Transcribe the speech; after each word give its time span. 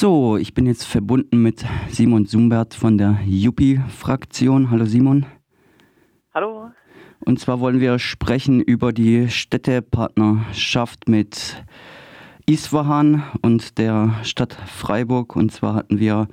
So, 0.00 0.36
ich 0.36 0.54
bin 0.54 0.66
jetzt 0.66 0.84
verbunden 0.84 1.42
mit 1.42 1.64
Simon 1.90 2.24
Sumbert 2.24 2.72
von 2.72 2.98
der 2.98 3.18
Juppie-Fraktion. 3.26 4.70
Hallo 4.70 4.84
Simon. 4.84 5.26
Hallo. 6.32 6.70
Und 7.18 7.40
zwar 7.40 7.58
wollen 7.58 7.80
wir 7.80 7.98
sprechen 7.98 8.60
über 8.60 8.92
die 8.92 9.28
Städtepartnerschaft 9.28 11.08
mit 11.08 11.64
Isfahan 12.46 13.24
und 13.42 13.78
der 13.78 14.14
Stadt 14.22 14.52
Freiburg. 14.52 15.34
Und 15.34 15.50
zwar 15.50 15.74
hatten 15.74 15.98
wir 15.98 16.28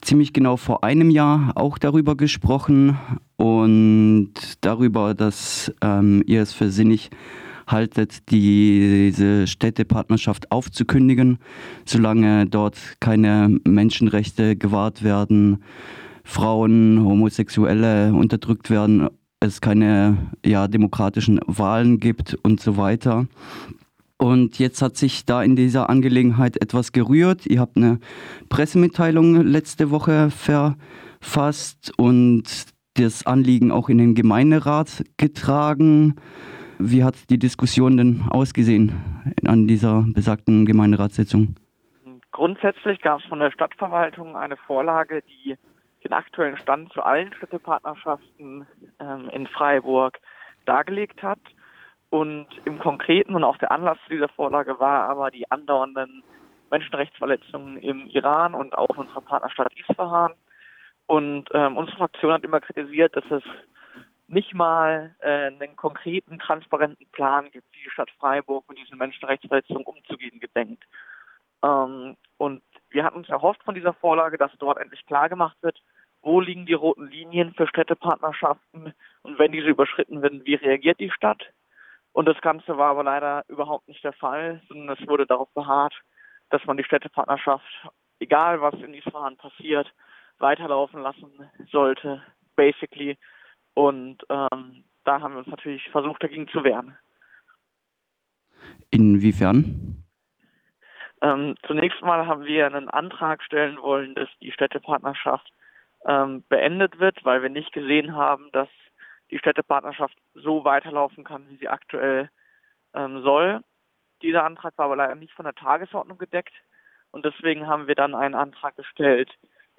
ziemlich 0.00 0.32
genau 0.32 0.56
vor 0.56 0.84
einem 0.84 1.10
Jahr 1.10 1.54
auch 1.56 1.78
darüber 1.78 2.16
gesprochen 2.16 2.96
und 3.34 4.32
darüber, 4.60 5.14
dass 5.14 5.74
ähm, 5.82 6.22
ihr 6.24 6.40
es 6.40 6.52
für 6.52 6.70
sinnig 6.70 7.10
haltet, 7.72 8.30
diese 8.30 9.46
Städtepartnerschaft 9.46 10.52
aufzukündigen, 10.52 11.38
solange 11.84 12.46
dort 12.46 12.78
keine 13.00 13.58
Menschenrechte 13.66 14.56
gewahrt 14.56 15.02
werden, 15.02 15.64
Frauen, 16.24 17.04
Homosexuelle 17.04 18.14
unterdrückt 18.14 18.70
werden, 18.70 19.08
es 19.40 19.60
keine 19.60 20.18
ja, 20.44 20.68
demokratischen 20.68 21.40
Wahlen 21.46 21.98
gibt 21.98 22.36
und 22.42 22.60
so 22.60 22.76
weiter. 22.76 23.26
Und 24.18 24.60
jetzt 24.60 24.82
hat 24.82 24.96
sich 24.96 25.24
da 25.24 25.42
in 25.42 25.56
dieser 25.56 25.90
Angelegenheit 25.90 26.62
etwas 26.62 26.92
gerührt. 26.92 27.44
Ihr 27.46 27.58
habt 27.58 27.76
eine 27.76 27.98
Pressemitteilung 28.48 29.34
letzte 29.42 29.90
Woche 29.90 30.30
verfasst 30.30 31.92
und 31.96 32.44
das 32.94 33.26
Anliegen 33.26 33.72
auch 33.72 33.88
in 33.88 33.98
den 33.98 34.14
Gemeinderat 34.14 35.02
getragen. 35.16 36.14
Wie 36.84 37.04
hat 37.04 37.30
die 37.30 37.38
Diskussion 37.38 37.96
denn 37.96 38.24
ausgesehen 38.28 38.92
an 39.46 39.68
dieser 39.68 40.04
besagten 40.14 40.66
Gemeinderatssitzung? 40.66 41.54
Grundsätzlich 42.32 43.00
gab 43.00 43.20
es 43.20 43.26
von 43.26 43.38
der 43.38 43.52
Stadtverwaltung 43.52 44.36
eine 44.36 44.56
Vorlage, 44.56 45.22
die 45.22 45.56
den 46.02 46.12
aktuellen 46.12 46.56
Stand 46.56 46.92
zu 46.92 47.02
allen 47.02 47.32
Städtepartnerschaften 47.34 48.66
ähm, 48.98 49.30
in 49.32 49.46
Freiburg 49.46 50.18
dargelegt 50.64 51.22
hat. 51.22 51.38
Und 52.10 52.48
im 52.64 52.80
Konkreten 52.80 53.36
und 53.36 53.44
auch 53.44 53.58
der 53.58 53.70
Anlass 53.70 53.98
dieser 54.10 54.28
Vorlage 54.28 54.80
war 54.80 55.08
aber 55.08 55.30
die 55.30 55.48
andauernden 55.50 56.24
Menschenrechtsverletzungen 56.70 57.76
im 57.76 58.06
Iran 58.08 58.54
und 58.54 58.76
auch 58.76 58.90
in 58.90 59.02
unserer 59.02 59.20
Partnerstadt 59.20 59.72
Isfahan. 59.76 60.32
Und 61.06 61.48
ähm, 61.52 61.76
unsere 61.76 61.98
Fraktion 61.98 62.32
hat 62.32 62.44
immer 62.44 62.60
kritisiert, 62.60 63.14
dass 63.14 63.24
es 63.30 63.44
nicht 64.32 64.54
mal 64.54 65.14
äh, 65.20 65.46
einen 65.48 65.76
konkreten, 65.76 66.38
transparenten 66.38 67.06
Plan 67.12 67.50
gibt, 67.50 67.66
wie 67.72 67.84
die 67.84 67.90
Stadt 67.90 68.10
Freiburg 68.18 68.66
mit 68.68 68.78
diesen 68.78 68.96
Menschenrechtsverletzungen 68.96 69.84
umzugehen 69.84 70.40
gedenkt. 70.40 70.82
Ähm, 71.62 72.16
und 72.38 72.62
wir 72.90 73.04
hatten 73.04 73.18
uns 73.18 73.28
erhofft 73.28 73.62
von 73.62 73.74
dieser 73.74 73.92
Vorlage, 73.92 74.38
dass 74.38 74.50
dort 74.58 74.78
endlich 74.78 75.04
klar 75.06 75.28
gemacht 75.28 75.56
wird, 75.60 75.82
wo 76.22 76.40
liegen 76.40 76.64
die 76.64 76.72
roten 76.72 77.08
Linien 77.08 77.52
für 77.54 77.66
Städtepartnerschaften 77.66 78.94
und 79.22 79.38
wenn 79.38 79.52
diese 79.52 79.68
überschritten 79.68 80.22
werden, 80.22 80.46
wie 80.46 80.54
reagiert 80.54 80.98
die 80.98 81.10
Stadt? 81.10 81.42
Und 82.12 82.26
das 82.26 82.40
Ganze 82.40 82.78
war 82.78 82.90
aber 82.90 83.04
leider 83.04 83.44
überhaupt 83.48 83.88
nicht 83.88 84.02
der 84.02 84.12
Fall, 84.14 84.62
sondern 84.68 84.96
es 84.96 85.08
wurde 85.08 85.26
darauf 85.26 85.50
beharrt, 85.52 85.94
dass 86.48 86.64
man 86.64 86.76
die 86.78 86.84
Städtepartnerschaft, 86.84 87.66
egal 88.18 88.62
was 88.62 88.74
in 88.74 88.94
Isfahan 88.94 89.36
passiert, 89.36 89.92
weiterlaufen 90.38 91.02
lassen 91.02 91.50
sollte, 91.70 92.22
basically, 92.56 93.18
und 93.74 94.18
ähm, 94.28 94.84
da 95.04 95.20
haben 95.20 95.34
wir 95.34 95.38
uns 95.38 95.48
natürlich 95.48 95.88
versucht, 95.90 96.22
dagegen 96.22 96.48
zu 96.48 96.64
wehren. 96.64 96.96
Inwiefern? 98.90 100.04
Ähm, 101.22 101.54
zunächst 101.66 102.02
mal 102.02 102.26
haben 102.26 102.44
wir 102.44 102.66
einen 102.66 102.88
Antrag 102.88 103.42
stellen 103.42 103.78
wollen, 103.80 104.14
dass 104.14 104.28
die 104.40 104.52
Städtepartnerschaft 104.52 105.52
ähm, 106.04 106.44
beendet 106.48 106.98
wird, 106.98 107.24
weil 107.24 107.42
wir 107.42 107.48
nicht 107.48 107.72
gesehen 107.72 108.14
haben, 108.14 108.50
dass 108.52 108.68
die 109.30 109.38
Städtepartnerschaft 109.38 110.16
so 110.34 110.64
weiterlaufen 110.64 111.24
kann, 111.24 111.48
wie 111.48 111.56
sie 111.56 111.68
aktuell 111.68 112.28
ähm, 112.94 113.22
soll. 113.22 113.60
Dieser 114.20 114.44
Antrag 114.44 114.76
war 114.76 114.86
aber 114.86 114.96
leider 114.96 115.14
nicht 115.14 115.32
von 115.32 115.44
der 115.44 115.54
Tagesordnung 115.54 116.18
gedeckt 116.18 116.52
und 117.12 117.24
deswegen 117.24 117.66
haben 117.66 117.86
wir 117.86 117.94
dann 117.94 118.14
einen 118.14 118.34
Antrag 118.34 118.76
gestellt, 118.76 119.30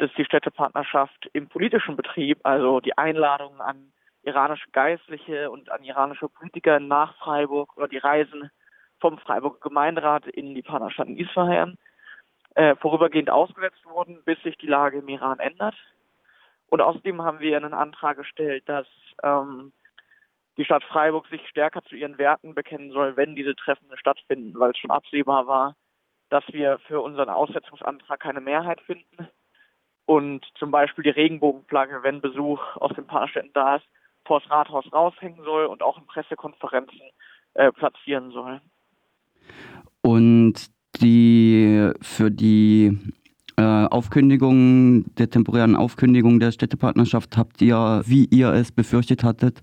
dass 0.03 0.13
die 0.15 0.25
Städtepartnerschaft 0.25 1.29
im 1.31 1.47
politischen 1.47 1.95
Betrieb, 1.95 2.39
also 2.43 2.81
die 2.81 2.97
Einladungen 2.97 3.61
an 3.61 3.93
iranische 4.23 4.69
Geistliche 4.71 5.49
und 5.49 5.71
an 5.71 5.81
iranische 5.81 6.27
Politiker 6.27 6.81
nach 6.81 7.15
Freiburg 7.19 7.77
oder 7.77 7.87
die 7.87 7.99
Reisen 7.99 8.51
vom 8.99 9.17
Freiburger 9.17 9.61
Gemeinderat 9.61 10.27
in 10.27 10.55
die 10.55 10.61
Partnerstadt 10.61 11.07
in 11.07 11.17
Isfahan 11.17 11.77
äh, 12.55 12.75
vorübergehend 12.75 13.29
ausgesetzt 13.29 13.85
wurden, 13.85 14.21
bis 14.25 14.41
sich 14.43 14.57
die 14.57 14.67
Lage 14.67 14.99
im 14.99 15.07
Iran 15.07 15.39
ändert. 15.39 15.75
Und 16.67 16.81
außerdem 16.81 17.21
haben 17.21 17.39
wir 17.39 17.55
einen 17.55 17.73
Antrag 17.73 18.17
gestellt, 18.17 18.67
dass 18.67 18.87
ähm, 19.23 19.71
die 20.57 20.65
Stadt 20.65 20.83
Freiburg 20.83 21.27
sich 21.27 21.47
stärker 21.47 21.81
zu 21.83 21.95
ihren 21.95 22.17
Werten 22.17 22.55
bekennen 22.55 22.91
soll, 22.91 23.15
wenn 23.15 23.37
diese 23.37 23.55
Treffen 23.55 23.87
stattfinden, 23.95 24.59
weil 24.59 24.71
es 24.71 24.77
schon 24.77 24.91
absehbar 24.91 25.47
war, 25.47 25.77
dass 26.29 26.43
wir 26.49 26.79
für 26.87 26.99
unseren 26.99 27.29
Aussetzungsantrag 27.29 28.19
keine 28.19 28.41
Mehrheit 28.41 28.81
finden 28.81 29.29
und 30.05 30.45
zum 30.59 30.71
Beispiel 30.71 31.03
die 31.03 31.09
Regenbogenflagge, 31.09 31.99
wenn 32.03 32.21
Besuch 32.21 32.59
aus 32.77 32.93
den 32.95 33.05
Partnerstädten 33.05 33.51
da 33.53 33.77
ist, 33.77 33.85
vor 34.25 34.39
das 34.39 34.49
Rathaus 34.49 34.85
raushängen 34.91 35.43
soll 35.43 35.65
und 35.65 35.81
auch 35.81 35.97
in 35.97 36.05
Pressekonferenzen 36.05 37.01
äh, 37.55 37.71
platzieren 37.71 38.31
soll. 38.31 38.61
Und 40.01 40.67
die 41.01 41.91
für 42.01 42.31
die 42.31 42.97
äh, 43.57 43.61
Aufkündigung 43.61 45.05
der 45.15 45.29
temporären 45.29 45.75
Aufkündigung 45.75 46.39
der 46.39 46.51
Städtepartnerschaft 46.51 47.37
habt 47.37 47.61
ihr, 47.61 48.01
wie 48.05 48.25
ihr 48.25 48.51
es 48.51 48.71
befürchtet 48.71 49.23
hattet, 49.23 49.61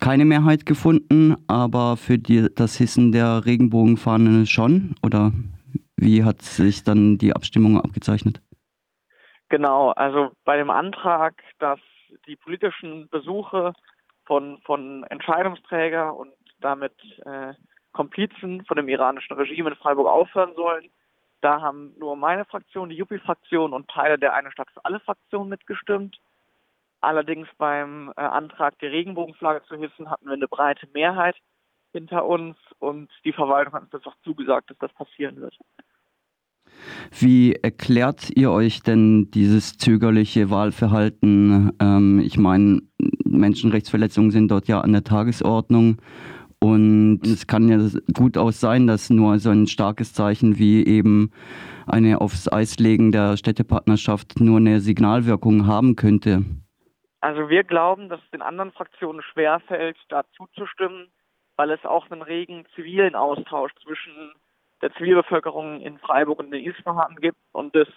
keine 0.00 0.24
Mehrheit 0.24 0.66
gefunden, 0.66 1.36
aber 1.46 1.96
für 1.96 2.18
die, 2.18 2.46
das 2.54 2.76
Hissen 2.76 3.12
der 3.12 3.44
Regenbogenfahne 3.44 4.46
schon? 4.46 4.94
Oder 5.02 5.32
wie 5.96 6.24
hat 6.24 6.42
sich 6.42 6.84
dann 6.84 7.18
die 7.18 7.32
Abstimmung 7.32 7.80
abgezeichnet? 7.80 8.40
Genau, 9.48 9.90
also 9.90 10.32
bei 10.44 10.56
dem 10.58 10.70
Antrag, 10.70 11.42
dass 11.58 11.80
die 12.26 12.36
politischen 12.36 13.08
Besuche 13.08 13.72
von, 14.26 14.60
von 14.62 15.04
Entscheidungsträger 15.04 16.14
und 16.14 16.32
damit 16.60 16.92
äh, 17.24 17.54
Komplizen 17.92 18.64
von 18.66 18.76
dem 18.76 18.88
iranischen 18.88 19.36
Regime 19.36 19.70
in 19.70 19.76
Freiburg 19.76 20.06
aufhören 20.06 20.54
sollen. 20.54 20.90
Da 21.40 21.60
haben 21.60 21.94
nur 21.98 22.16
meine 22.16 22.44
Fraktion, 22.44 22.90
die 22.90 22.96
Juppie-Fraktion 22.96 23.72
und 23.72 23.88
Teile 23.88 24.18
der 24.18 24.34
Eine 24.34 24.50
Stadt 24.52 24.70
für 24.72 24.84
alle 24.84 25.00
Fraktionen 25.00 25.48
mitgestimmt. 25.48 26.18
Allerdings 27.00 27.48
beim 27.56 28.12
äh, 28.16 28.20
Antrag, 28.20 28.78
die 28.80 28.86
Regenbogenflagge 28.86 29.64
zu 29.66 29.76
hissen, 29.76 30.10
hatten 30.10 30.26
wir 30.26 30.34
eine 30.34 30.48
breite 30.48 30.88
Mehrheit 30.92 31.36
hinter 31.92 32.26
uns 32.26 32.56
und 32.80 33.10
die 33.24 33.32
Verwaltung 33.32 33.72
hat 33.72 33.82
uns 33.82 33.90
das 33.92 34.06
auch 34.06 34.16
zugesagt, 34.24 34.70
dass 34.70 34.78
das 34.78 34.92
passieren 34.92 35.36
wird. 35.36 35.56
Wie 37.18 37.54
erklärt 37.54 38.30
ihr 38.34 38.50
euch 38.50 38.82
denn 38.82 39.30
dieses 39.30 39.76
zögerliche 39.76 40.50
Wahlverhalten? 40.50 41.72
Ähm, 41.80 42.20
ich 42.20 42.38
meine, 42.38 42.82
Menschenrechtsverletzungen 43.24 44.30
sind 44.30 44.50
dort 44.50 44.68
ja 44.68 44.80
an 44.80 44.92
der 44.92 45.04
Tagesordnung. 45.04 46.00
Und 46.60 47.20
es 47.24 47.46
kann 47.46 47.68
ja 47.68 47.78
gut 48.14 48.36
auch 48.36 48.50
sein, 48.50 48.86
dass 48.86 49.10
nur 49.10 49.38
so 49.38 49.50
ein 49.50 49.66
starkes 49.68 50.12
Zeichen 50.12 50.58
wie 50.58 50.84
eben 50.84 51.30
eine 51.86 52.20
aufs 52.20 52.50
Eis 52.50 52.78
legen 52.78 53.12
der 53.12 53.36
Städtepartnerschaft 53.36 54.40
nur 54.40 54.58
eine 54.58 54.80
Signalwirkung 54.80 55.66
haben 55.66 55.94
könnte. 55.94 56.44
Also 57.20 57.48
wir 57.48 57.64
glauben, 57.64 58.08
dass 58.08 58.20
es 58.22 58.30
den 58.30 58.42
anderen 58.42 58.72
Fraktionen 58.72 59.22
schwerfällt, 59.22 59.96
da 60.08 60.22
zuzustimmen, 60.36 61.08
weil 61.56 61.70
es 61.70 61.84
auch 61.84 62.10
einen 62.10 62.22
regen 62.22 62.64
zivilen 62.74 63.14
Austausch 63.14 63.72
zwischen 63.82 64.32
der 64.82 64.92
Zivilbevölkerung 64.94 65.80
in 65.80 65.98
Freiburg 65.98 66.38
und 66.38 66.52
in 66.52 66.64
Isfahan 66.64 67.16
gibt 67.16 67.38
und 67.52 67.74
das 67.74 67.88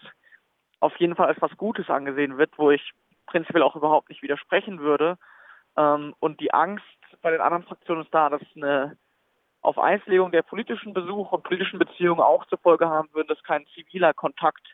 auf 0.80 0.96
jeden 0.98 1.16
Fall 1.16 1.28
als 1.28 1.42
was 1.42 1.56
Gutes 1.58 1.90
angesehen 1.90 2.38
wird, 2.38 2.58
wo 2.58 2.72
ich 2.72 2.92
prinzipiell 3.28 3.64
auch 3.64 3.76
überhaupt 3.76 4.10
nicht 4.10 4.24
widersprechen 4.24 4.80
würde. 4.80 5.18
Ähm, 5.78 6.14
und 6.20 6.40
die 6.40 6.54
Angst 6.54 6.86
bei 7.22 7.32
den 7.32 7.42
anderen 7.42 7.64
Fraktionen 7.64 8.04
ist 8.04 8.14
da, 8.14 8.30
dass 8.30 8.42
eine 8.56 8.98
auf 9.62 9.78
Eislegung 9.78 10.32
der 10.32 10.42
politischen 10.42 10.94
Besuche 10.94 11.36
und 11.36 11.44
politischen 11.44 11.78
Beziehungen 11.78 12.20
auch 12.20 12.46
zur 12.48 12.58
Folge 12.58 12.90
haben 12.90 13.10
würde, 13.14 13.36
dass 13.36 13.44
kein 13.44 13.66
ziviler 13.76 14.14
Kontakt 14.14 14.68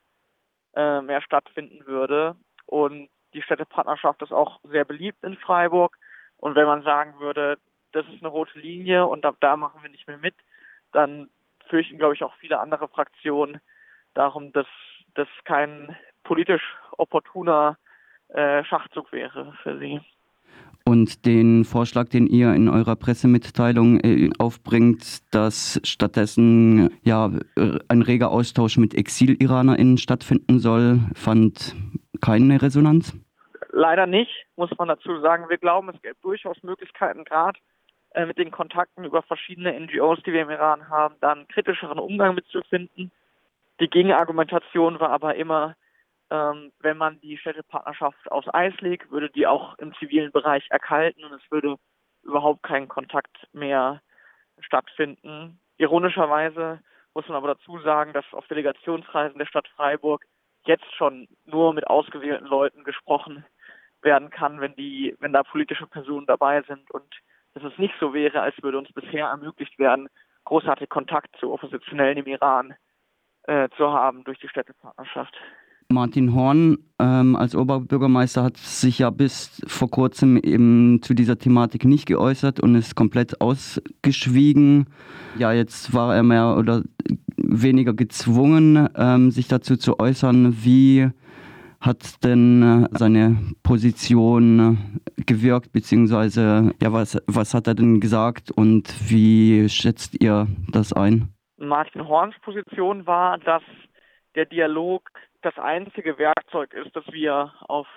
äh, 0.76 1.02
mehr 1.02 1.22
stattfinden 1.22 1.86
würde. 1.86 2.36
Und 2.66 3.10
die 3.34 3.42
Städtepartnerschaft 3.42 4.22
ist 4.22 4.32
auch 4.32 4.60
sehr 4.64 4.86
beliebt 4.86 5.24
in 5.24 5.36
Freiburg. 5.38 5.98
Und 6.38 6.56
wenn 6.56 6.66
man 6.66 6.84
sagen 6.84 7.20
würde, 7.20 7.58
das 7.92 8.06
ist 8.08 8.22
eine 8.22 8.30
rote 8.30 8.58
Linie 8.60 9.06
und 9.06 9.26
ab 9.26 9.36
da 9.40 9.58
machen 9.58 9.82
wir 9.82 9.90
nicht 9.90 10.08
mehr 10.08 10.18
mit, 10.18 10.36
dann 10.94 11.30
fürchten, 11.68 11.98
glaube 11.98 12.16
ich, 12.16 12.24
auch 12.24 12.34
viele 12.40 12.60
andere 12.60 12.88
Fraktionen 12.88 13.60
darum, 14.14 14.52
dass 14.52 14.68
das 15.16 15.28
kein 15.46 15.96
politisch 16.24 16.64
opportuner 16.98 17.78
äh, 18.30 18.64
Schachzug 18.64 19.12
wäre 19.12 19.54
für 19.64 19.78
sie. 19.80 20.02
Und 20.86 21.26
den 21.26 21.66
Vorschlag, 21.66 22.08
den 22.10 22.28
ihr 22.28 22.54
in 22.54 22.70
eurer 22.70 22.96
Pressemitteilung 22.96 24.00
äh, 24.00 24.30
aufbringt, 24.40 25.34
dass 25.34 25.82
stattdessen 25.84 26.98
ja 27.04 27.30
ein 27.90 28.02
reger 28.02 28.32
Austausch 28.32 28.78
mit 28.78 28.96
Exil-IranerInnen 28.96 29.98
stattfinden 29.98 30.60
soll, 30.60 31.00
fand 31.14 31.76
keine 32.22 32.62
Resonanz? 32.62 33.14
Leider 33.72 34.08
nicht, 34.08 34.32
muss 34.56 34.72
man 34.78 34.88
dazu 34.88 35.20
sagen. 35.20 35.50
Wir 35.50 35.58
glauben, 35.58 35.90
es 35.90 36.02
gibt 36.02 36.24
durchaus 36.24 36.62
Möglichkeiten, 36.64 37.26
gerade 37.26 37.60
äh, 38.18 38.26
mit 38.26 38.40
den 38.40 38.50
Kontakten 38.50 39.06
über 39.06 39.22
verschiedene 39.22 39.80
NGOs, 39.80 40.24
die 40.24 40.34
wir 40.34 40.42
im 40.42 40.50
Iran 40.50 40.90
haben, 40.90 41.16
dann 41.22 41.48
kritischeren 41.50 42.00
Umgang 42.00 42.34
mitzufinden. 42.34 43.12
Die 43.80 43.88
Gegenargumentation 43.88 45.00
war 45.00 45.12
aber 45.12 45.36
immer, 45.36 45.76
ähm, 46.32 46.72
wenn 46.80 46.98
man 46.98 47.22
die 47.22 47.38
Städtepartnerschaft 47.38 48.32
aufs 48.32 48.52
Eis 48.52 48.74
legt, 48.80 49.12
würde 49.12 49.30
die 49.30 49.46
auch 49.46 49.78
im 49.78 49.94
zivilen 50.00 50.32
Bereich 50.32 50.66
erkalten 50.72 51.24
und 51.26 51.34
es 51.34 51.52
würde 51.52 51.76
überhaupt 52.24 52.64
kein 52.64 52.88
Kontakt 52.88 53.38
mehr 53.54 54.02
stattfinden. 54.62 55.60
Ironischerweise 55.78 56.80
muss 57.14 57.28
man 57.28 57.38
aber 57.38 57.50
dazu 57.50 57.78
sagen, 57.82 58.14
dass 58.14 58.26
auf 58.32 58.48
Delegationsreisen 58.48 59.38
der 59.38 59.46
Stadt 59.46 59.68
Freiburg 59.76 60.26
jetzt 60.66 60.92
schon 60.96 61.28
nur 61.46 61.72
mit 61.72 61.86
ausgewählten 61.86 62.48
Leuten 62.48 62.84
gesprochen 62.84 63.46
werden 64.02 64.32
kann, 64.32 64.60
wenn 64.60 64.76
die, 64.76 65.16
wenn 65.20 65.34
da 65.34 65.44
politische 65.44 65.86
Personen 65.86 66.26
dabei 66.26 66.64
sind 66.64 66.90
und 66.90 67.22
dass 67.58 67.72
es 67.72 67.80
nicht 67.80 67.94
so 68.00 68.14
wäre, 68.14 68.42
als 68.42 68.56
würde 68.62 68.78
uns 68.78 68.92
bisher 68.94 69.28
ermöglicht 69.28 69.78
werden, 69.80 70.08
großartig 70.46 70.90
Kontakt 70.90 71.36
zu 71.40 71.52
Oppositionellen 71.52 72.18
im 72.18 72.28
Iran 72.28 72.74
äh, 73.44 73.70
zu 73.78 73.92
haben 73.92 74.24
durch 74.24 74.40
die 74.40 74.48
Städtepartnerschaft. 74.48 75.34
Martin 75.90 76.34
Horn 76.36 76.78
ähm, 77.00 77.36
als 77.38 77.56
Oberbürgermeister 77.56 78.44
hat 78.44 78.58
sich 78.58 79.00
ja 79.00 79.10
bis 79.10 79.62
vor 79.68 79.90
kurzem 79.90 80.36
eben 80.38 81.02
zu 81.02 81.14
dieser 81.14 81.38
Thematik 81.38 81.86
nicht 81.86 82.06
geäußert 82.06 82.60
und 82.60 82.76
ist 82.76 82.96
komplett 82.96 83.40
ausgeschwiegen. 83.40 84.88
Ja, 85.38 85.54
jetzt 85.54 85.94
war 85.94 86.14
er 86.14 86.24
mehr 86.24 86.58
oder 86.58 86.84
weniger 87.38 87.94
gezwungen, 87.94 88.90
ähm, 88.98 89.32
sich 89.32 89.48
dazu 89.48 89.78
zu 89.78 89.98
äußern. 90.00 90.58
Wie 90.62 91.10
hat 91.80 92.24
denn 92.24 92.62
äh, 92.64 92.98
seine 92.98 93.38
Position 93.64 95.00
gewirkt, 95.28 95.72
beziehungsweise 95.72 96.74
ja, 96.82 96.94
was, 96.94 97.22
was 97.28 97.54
hat 97.54 97.68
er 97.68 97.76
denn 97.76 98.00
gesagt 98.00 98.52
und 98.52 98.90
wie 99.10 99.70
schätzt 99.70 100.22
ihr 100.22 100.48
das 100.72 100.94
ein? 100.94 101.34
Martin 101.58 102.08
Horns 102.08 102.36
Position 102.42 103.06
war, 103.06 103.38
dass 103.38 103.64
der 104.36 104.46
Dialog 104.46 105.10
das 105.42 105.58
einzige 105.58 106.18
Werkzeug 106.18 106.74
ist, 106.74 106.96
das 106.96 107.06
wir 107.12 107.54
auf 107.62 107.88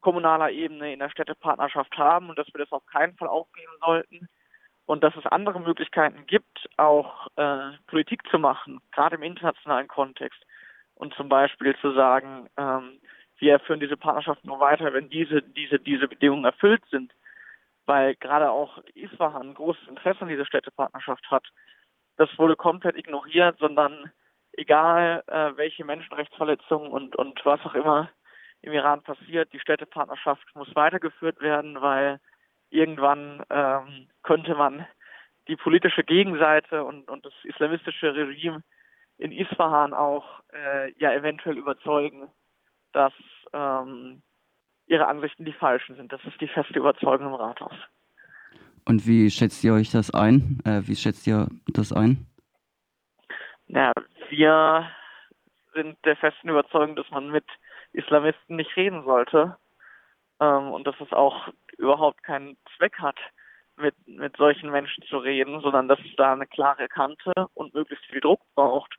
kommunaler 0.00 0.50
Ebene 0.50 0.92
in 0.92 0.98
der 0.98 1.10
Städtepartnerschaft 1.10 1.96
haben 1.98 2.30
und 2.30 2.38
dass 2.38 2.46
wir 2.52 2.64
das 2.64 2.72
auf 2.72 2.84
keinen 2.86 3.16
Fall 3.16 3.28
aufgeben 3.28 3.72
sollten 3.80 4.28
und 4.86 5.04
dass 5.04 5.14
es 5.16 5.26
andere 5.26 5.60
Möglichkeiten 5.60 6.26
gibt, 6.26 6.68
auch 6.76 7.28
äh, 7.36 7.72
Politik 7.86 8.22
zu 8.30 8.38
machen, 8.38 8.80
gerade 8.92 9.16
im 9.16 9.22
internationalen 9.22 9.88
Kontext 9.88 10.42
und 10.94 11.14
zum 11.14 11.28
Beispiel 11.28 11.74
zu 11.80 11.92
sagen, 11.92 12.48
ähm, 12.56 12.99
wir 13.40 13.58
führen 13.60 13.80
diese 13.80 13.96
Partnerschaft 13.96 14.44
nur 14.44 14.60
weiter, 14.60 14.92
wenn 14.92 15.08
diese, 15.08 15.42
diese, 15.42 15.78
diese 15.78 16.08
Bedingungen 16.08 16.44
erfüllt 16.44 16.82
sind, 16.90 17.12
weil 17.86 18.14
gerade 18.16 18.50
auch 18.50 18.78
Isfahan 18.94 19.48
ein 19.48 19.54
großes 19.54 19.88
Interesse 19.88 20.22
an 20.22 20.28
dieser 20.28 20.46
Städtepartnerschaft 20.46 21.30
hat. 21.30 21.46
Das 22.16 22.28
wurde 22.38 22.54
komplett 22.54 22.96
ignoriert, 22.96 23.58
sondern 23.58 24.12
egal 24.52 25.24
äh, 25.26 25.56
welche 25.56 25.84
Menschenrechtsverletzungen 25.84 26.90
und, 26.90 27.16
und 27.16 27.44
was 27.44 27.60
auch 27.64 27.74
immer 27.74 28.10
im 28.62 28.72
Iran 28.72 29.02
passiert, 29.02 29.52
die 29.52 29.60
Städtepartnerschaft 29.60 30.44
muss 30.54 30.74
weitergeführt 30.74 31.40
werden, 31.40 31.80
weil 31.80 32.20
irgendwann 32.68 33.42
ähm, 33.48 34.08
könnte 34.22 34.54
man 34.54 34.86
die 35.48 35.56
politische 35.56 36.04
Gegenseite 36.04 36.84
und, 36.84 37.08
und 37.08 37.24
das 37.24 37.32
islamistische 37.44 38.14
Regime 38.14 38.62
in 39.18 39.32
Isfahan 39.32 39.94
auch 39.94 40.40
äh, 40.52 40.92
ja 40.98 41.12
eventuell 41.12 41.56
überzeugen, 41.56 42.28
dass 42.92 43.12
ähm, 43.52 44.22
ihre 44.86 45.06
Ansichten 45.06 45.44
die 45.44 45.52
falschen 45.52 45.96
sind. 45.96 46.12
Das 46.12 46.20
ist 46.24 46.40
die 46.40 46.48
feste 46.48 46.78
Überzeugung 46.78 47.28
im 47.28 47.34
Rathaus. 47.34 47.74
Und 48.86 49.06
wie 49.06 49.30
schätzt 49.30 49.62
ihr 49.62 49.74
euch 49.74 49.90
das 49.90 50.12
ein? 50.12 50.58
Äh, 50.64 50.82
wie 50.86 50.96
schätzt 50.96 51.26
ihr 51.26 51.48
das 51.68 51.92
ein? 51.92 52.26
Ja, 53.68 53.92
wir 54.30 54.90
sind 55.74 55.96
der 56.04 56.16
festen 56.16 56.48
Überzeugung, 56.48 56.96
dass 56.96 57.08
man 57.10 57.30
mit 57.30 57.44
Islamisten 57.92 58.56
nicht 58.56 58.76
reden 58.76 59.04
sollte 59.04 59.56
ähm, 60.40 60.72
und 60.72 60.86
dass 60.86 61.00
es 61.00 61.12
auch 61.12 61.48
überhaupt 61.78 62.22
keinen 62.22 62.56
Zweck 62.76 62.98
hat, 62.98 63.16
mit, 63.76 63.94
mit 64.06 64.36
solchen 64.36 64.70
Menschen 64.70 65.04
zu 65.04 65.18
reden, 65.18 65.60
sondern 65.60 65.88
dass 65.88 65.98
es 66.00 66.14
da 66.16 66.32
eine 66.32 66.46
klare 66.46 66.88
Kante 66.88 67.32
und 67.54 67.74
möglichst 67.74 68.04
viel 68.06 68.20
Druck 68.20 68.40
braucht, 68.54 68.94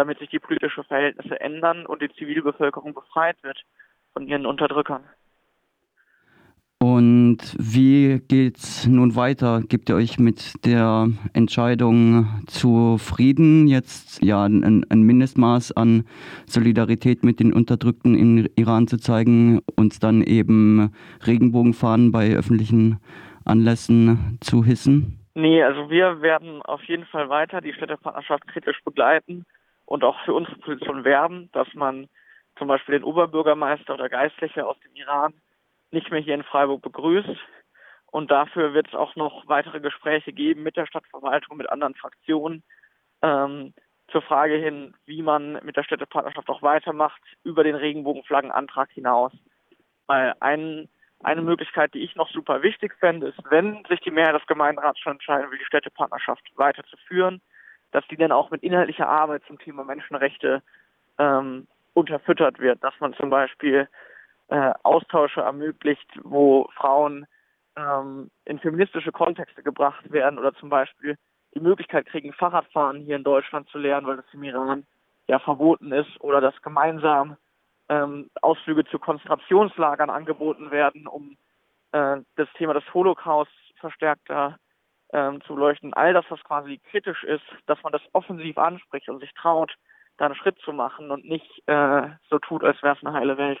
damit 0.00 0.18
sich 0.18 0.30
die 0.30 0.38
politischen 0.38 0.82
Verhältnisse 0.84 1.38
ändern 1.40 1.84
und 1.84 2.00
die 2.00 2.08
Zivilbevölkerung 2.14 2.94
befreit 2.94 3.36
wird 3.42 3.58
von 4.14 4.26
ihren 4.26 4.46
Unterdrückern. 4.46 5.04
Und 6.82 7.54
wie 7.58 8.22
geht's 8.26 8.86
nun 8.86 9.14
weiter? 9.14 9.60
Gebt 9.68 9.90
ihr 9.90 9.96
euch 9.96 10.18
mit 10.18 10.64
der 10.64 11.08
Entscheidung 11.34 12.42
zufrieden, 12.46 13.66
jetzt 13.66 14.24
ja 14.24 14.44
ein, 14.44 14.86
ein, 14.88 15.02
Mindestmaß 15.02 15.72
an 15.72 16.04
Solidarität 16.46 17.22
mit 17.22 17.38
den 17.38 17.52
Unterdrückten 17.52 18.14
im 18.14 18.48
Iran 18.56 18.88
zu 18.88 18.96
zeigen 18.96 19.60
und 19.76 20.02
dann 20.02 20.22
eben 20.22 20.94
Regenbogenfahnen 21.26 22.10
bei 22.10 22.34
öffentlichen 22.34 22.98
Anlässen 23.44 24.38
zu 24.40 24.64
hissen? 24.64 25.18
Nee, 25.34 25.62
also 25.62 25.90
wir 25.90 26.22
werden 26.22 26.62
auf 26.62 26.82
jeden 26.84 27.04
Fall 27.04 27.28
weiter 27.28 27.60
die 27.60 27.74
Städtepartnerschaft 27.74 28.48
kritisch 28.48 28.82
begleiten 28.82 29.44
und 29.90 30.04
auch 30.04 30.20
für 30.24 30.34
unsere 30.34 30.56
Position 30.56 31.02
werben, 31.04 31.50
dass 31.50 31.66
man 31.74 32.08
zum 32.56 32.68
Beispiel 32.68 32.92
den 32.94 33.02
Oberbürgermeister 33.02 33.94
oder 33.94 34.08
Geistliche 34.08 34.64
aus 34.64 34.78
dem 34.80 34.94
Iran 34.94 35.34
nicht 35.90 36.12
mehr 36.12 36.20
hier 36.20 36.34
in 36.34 36.44
Freiburg 36.44 36.80
begrüßt. 36.80 37.36
Und 38.12 38.30
dafür 38.30 38.72
wird 38.72 38.86
es 38.86 38.94
auch 38.94 39.16
noch 39.16 39.48
weitere 39.48 39.80
Gespräche 39.80 40.32
geben 40.32 40.62
mit 40.62 40.76
der 40.76 40.86
Stadtverwaltung, 40.86 41.56
mit 41.56 41.68
anderen 41.70 41.96
Fraktionen, 41.96 42.62
ähm, 43.22 43.74
zur 44.12 44.22
Frage 44.22 44.54
hin, 44.54 44.94
wie 45.06 45.22
man 45.22 45.58
mit 45.64 45.76
der 45.76 45.82
Städtepartnerschaft 45.82 46.48
auch 46.50 46.62
weitermacht, 46.62 47.20
über 47.42 47.64
den 47.64 47.74
Regenbogenflaggenantrag 47.74 48.90
hinaus. 48.92 49.32
Weil 50.06 50.34
ein, 50.38 50.88
eine 51.24 51.42
Möglichkeit, 51.42 51.94
die 51.94 52.04
ich 52.04 52.14
noch 52.14 52.30
super 52.30 52.62
wichtig 52.62 52.94
fände, 53.00 53.28
ist, 53.28 53.38
wenn 53.50 53.84
sich 53.88 53.98
die 54.00 54.12
Mehrheit 54.12 54.36
des 54.36 54.46
Gemeinderats 54.46 55.00
schon 55.00 55.14
entscheiden 55.14 55.50
will, 55.50 55.58
die 55.58 55.64
Städtepartnerschaft 55.64 56.44
weiterzuführen, 56.54 57.42
dass 57.92 58.06
die 58.08 58.16
dann 58.16 58.32
auch 58.32 58.50
mit 58.50 58.62
inhaltlicher 58.62 59.08
Arbeit 59.08 59.42
zum 59.46 59.58
Thema 59.58 59.84
Menschenrechte 59.84 60.62
ähm, 61.18 61.66
unterfüttert 61.94 62.58
wird, 62.58 62.82
dass 62.82 62.94
man 63.00 63.14
zum 63.14 63.30
Beispiel 63.30 63.88
äh, 64.48 64.72
Austausche 64.82 65.40
ermöglicht, 65.40 66.08
wo 66.22 66.68
Frauen 66.74 67.26
ähm, 67.76 68.30
in 68.44 68.58
feministische 68.58 69.12
Kontexte 69.12 69.62
gebracht 69.62 70.10
werden 70.12 70.38
oder 70.38 70.54
zum 70.54 70.68
Beispiel 70.68 71.16
die 71.54 71.60
Möglichkeit 71.60 72.06
kriegen, 72.06 72.32
Fahrradfahren 72.32 73.00
hier 73.00 73.16
in 73.16 73.24
Deutschland 73.24 73.68
zu 73.68 73.78
lernen, 73.78 74.06
weil 74.06 74.16
das 74.16 74.32
im 74.32 74.42
Iran 74.44 74.86
ja 75.28 75.38
verboten 75.38 75.92
ist, 75.92 76.20
oder 76.20 76.40
dass 76.40 76.60
gemeinsam 76.62 77.36
ähm, 77.88 78.30
Ausflüge 78.40 78.84
zu 78.84 78.98
Konzentrationslagern 78.98 80.10
angeboten 80.10 80.70
werden, 80.70 81.06
um 81.06 81.36
äh, 81.92 82.18
das 82.36 82.48
Thema 82.56 82.74
des 82.74 82.84
Holocaust 82.94 83.50
verstärkter 83.80 84.58
ähm, 85.12 85.40
zu 85.42 85.54
beleuchten. 85.54 85.94
All 85.94 86.12
das, 86.12 86.24
was 86.28 86.42
quasi 86.44 86.80
kritisch 86.90 87.24
ist, 87.24 87.44
dass 87.66 87.82
man 87.82 87.92
das 87.92 88.02
offensiv 88.12 88.58
anspricht 88.58 89.08
und 89.08 89.20
sich 89.20 89.32
traut, 89.34 89.74
da 90.16 90.26
einen 90.26 90.34
Schritt 90.34 90.58
zu 90.60 90.72
machen 90.72 91.10
und 91.10 91.24
nicht 91.24 91.62
äh, 91.66 92.08
so 92.28 92.38
tut, 92.38 92.62
als 92.62 92.82
wäre 92.82 92.96
es 92.96 93.04
eine 93.04 93.14
heile 93.14 93.38
Welt. 93.38 93.60